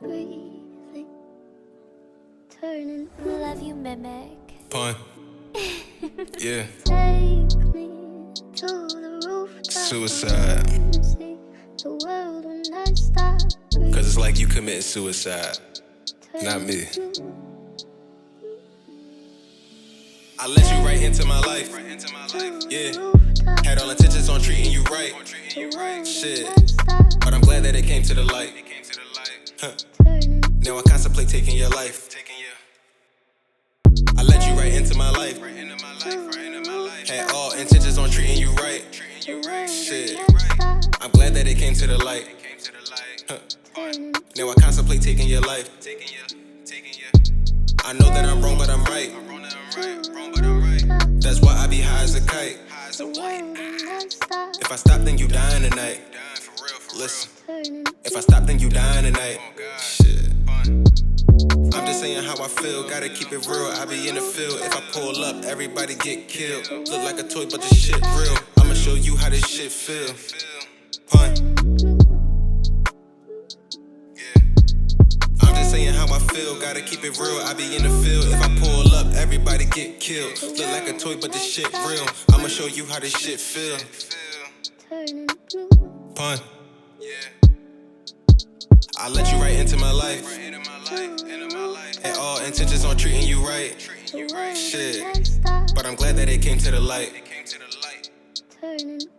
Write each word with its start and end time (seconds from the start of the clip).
breathing. 0.00 1.06
Turning 2.60 3.08
Love 3.24 3.60
you, 3.60 3.74
mimic. 3.74 4.38
Pun. 4.70 4.94
yeah. 6.38 6.66
Take 6.84 7.56
me 7.74 7.90
to 8.54 8.66
the 8.66 9.22
rooftop. 9.26 9.72
Suicide. 9.72 11.04
See 11.04 11.36
the 11.82 11.98
world 12.04 12.44
when 12.44 12.62
I 12.72 12.84
stop. 12.94 13.40
breathing. 13.72 13.92
Cause 13.92 14.06
it's 14.06 14.18
like 14.18 14.38
you 14.38 14.46
committing 14.46 14.82
suicide. 14.82 15.58
Not 16.40 16.62
me. 16.62 16.86
I 20.38 20.46
let 20.46 20.78
you 20.78 20.86
right 20.86 21.02
into 21.02 21.26
my 21.26 21.40
life. 21.40 21.72
Yeah. 22.70 22.92
Had 23.64 23.78
all 23.78 23.90
intentions 23.90 24.28
on 24.28 24.40
treating 24.40 24.70
you 24.70 24.84
right. 24.84 25.12
Shit. 26.06 26.46
But 26.86 27.34
I'm 27.34 27.40
glad 27.40 27.64
that 27.64 27.74
it 27.74 27.84
came 27.84 28.02
to 28.04 28.14
the 28.14 28.22
light. 28.22 28.64
Huh. 29.60 29.72
Now 30.62 30.78
I 30.78 30.82
contemplate 30.82 31.28
taking 31.28 31.56
your 31.56 31.68
life. 31.70 32.14
I 34.16 34.22
let 34.22 34.46
you 34.46 34.54
right 34.54 34.72
into 34.72 34.96
my 34.96 35.10
life. 35.10 35.36
Had 37.08 37.32
all 37.32 37.52
intentions 37.54 37.98
on 37.98 38.08
treating 38.08 38.38
you 38.38 38.52
right. 38.52 38.84
Shit. 39.68 40.16
I'm 41.00 41.10
glad 41.10 41.34
that 41.34 41.48
it 41.48 41.56
came 41.58 41.74
to 41.74 41.88
the 41.88 41.98
light. 41.98 42.28
Huh. 43.28 43.38
Now 44.36 44.50
I 44.50 44.54
contemplate 44.54 45.02
taking 45.02 45.26
your 45.26 45.40
life. 45.40 45.68
I 47.84 47.94
know 47.94 48.10
that 48.10 48.26
I'm 48.26 48.40
wrong, 48.40 48.58
but 48.58 48.70
I'm 48.70 48.84
right. 48.84 49.12
That's 51.20 51.40
why 51.40 51.56
I 51.56 51.66
be 51.66 51.80
high 51.80 52.04
as 52.04 52.14
a 52.14 52.20
kite. 52.20 52.58
If 54.60 54.70
I 54.70 54.76
stop, 54.76 55.00
then 55.00 55.18
you 55.18 55.26
dying 55.26 55.68
tonight. 55.68 56.00
Listen, 56.96 57.30
if 58.08 58.16
I 58.16 58.20
stop, 58.20 58.44
then 58.44 58.58
you 58.58 58.70
dying 58.70 59.04
tonight. 59.04 59.38
Shit. 59.78 60.32
I'm 60.48 61.84
just 61.86 62.00
saying 62.00 62.24
how 62.24 62.42
I 62.42 62.48
feel, 62.48 62.88
gotta 62.88 63.10
keep 63.10 63.32
it 63.32 63.46
real. 63.46 63.66
I 63.66 63.84
be 63.84 64.08
in 64.08 64.14
the 64.14 64.22
field. 64.22 64.60
If 64.62 64.74
I 64.74 64.80
pull 64.92 65.22
up, 65.24 65.44
everybody 65.44 65.94
get 65.94 66.26
killed. 66.26 66.70
Look 66.88 67.02
like 67.04 67.18
a 67.18 67.28
toy, 67.28 67.44
but 67.44 67.60
the 67.60 67.74
shit 67.74 68.00
real. 68.16 68.34
I'ma 68.58 68.72
show 68.72 68.94
you 68.94 69.14
how 69.16 69.28
this 69.28 69.46
shit 69.46 69.70
feel. 69.70 70.08
Pun. 71.08 71.36
I'm 75.42 75.54
just 75.54 75.70
saying 75.70 75.92
how 75.92 76.06
I 76.10 76.18
feel, 76.32 76.58
gotta 76.58 76.80
keep 76.80 77.04
it 77.04 77.18
real. 77.18 77.40
I 77.44 77.52
be 77.52 77.76
in 77.76 77.82
the 77.82 77.90
field. 78.02 78.24
If 78.24 78.40
I 78.40 78.48
pull 78.58 78.94
up, 78.94 79.14
everybody 79.16 79.66
get 79.66 80.00
killed. 80.00 80.40
Look 80.42 80.66
like 80.68 80.88
a 80.88 80.96
toy, 80.96 81.16
but 81.20 81.32
the 81.32 81.38
shit 81.38 81.70
real. 81.86 82.06
I'ma 82.32 82.48
show 82.48 82.66
you 82.66 82.86
how 82.86 83.00
this 83.00 83.12
shit 83.12 83.38
feel. 83.38 83.76
Pun. 86.14 86.38
I 88.96 89.08
let 89.08 89.30
you 89.32 89.38
right 89.38 89.56
into 89.56 89.76
my 89.76 89.90
life. 89.90 90.24
Had 92.02 92.16
all 92.18 92.38
intentions 92.40 92.84
on 92.84 92.96
treating 92.96 93.22
you 93.22 93.46
right. 93.46 93.74
Shit. 94.56 95.40
But 95.74 95.86
I'm 95.86 95.94
glad 95.94 96.16
that 96.16 96.28
it 96.28 96.42
came 96.42 96.58
to 96.58 96.70
the 96.70 96.80
light. 96.80 97.12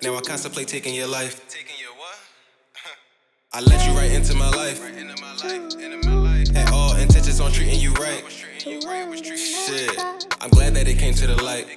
Now 0.02 0.16
I 0.16 0.22
contemplate 0.22 0.68
taking 0.68 0.96
your 0.96 1.08
life. 1.08 1.46
I 3.54 3.62
let 3.62 3.86
you 3.88 3.94
right 3.98 4.12
into 4.12 4.36
my 4.36 4.50
life. 4.50 4.80
Had 6.54 6.70
all 6.72 6.96
intentions 6.96 7.40
on 7.40 7.52
treating 7.52 7.80
you 7.80 7.94
right. 7.94 8.24
Shit. 8.30 9.96
I'm 10.42 10.50
glad 10.50 10.74
that 10.76 10.88
it 10.88 10.98
came 10.98 11.14
to 11.14 11.28
the 11.28 11.42
light. 11.44 11.68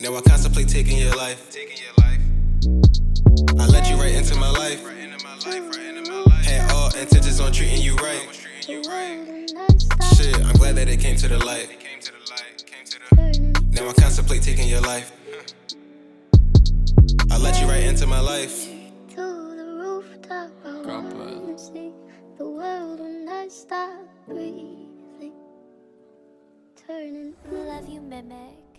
Now 0.00 0.16
I 0.16 0.20
contemplate 0.22 0.68
taking 0.68 0.98
your 0.98 1.14
life. 1.16 1.54
I 3.58 3.66
let 3.66 3.88
you 3.88 3.96
right 3.96 4.14
into 4.14 4.34
my 4.36 4.50
life. 4.50 4.82
Had 6.44 6.70
all 6.72 6.94
intentions 6.96 7.40
on 7.40 7.52
treating 7.52 7.80
you 7.80 7.94
right. 7.96 8.26
Shit, 10.16 10.36
I'm 10.44 10.56
glad 10.56 10.74
that 10.76 10.88
it 10.88 10.98
came 10.98 11.16
to 11.16 11.28
the 11.28 11.38
light. 11.38 11.68
Now 13.72 13.88
I 13.88 13.92
contemplate 13.92 14.42
taking 14.42 14.68
your 14.68 14.80
life. 14.80 15.12
I 17.30 17.38
let 17.38 17.60
you 17.60 17.68
right 17.68 17.84
into 17.84 18.06
my 18.06 18.20
life. 18.20 18.66
To 19.10 19.54
the 19.56 19.64
rooftop, 19.78 20.50
I 20.64 20.72
wanna 20.82 21.58
see 21.58 21.92
the 22.36 22.48
world 22.48 23.00
when 23.00 23.28
I 23.28 23.48
stop 23.48 24.02
breathing. 24.26 25.34
Turning 26.86 27.34
Love 27.52 27.88
you, 27.88 28.00
mimic. 28.00 28.69